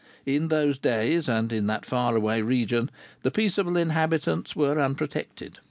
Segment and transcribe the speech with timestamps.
[0.25, 2.89] In those days, and in that far away region,
[3.21, 5.59] the peaceable inhabitants were unprotected.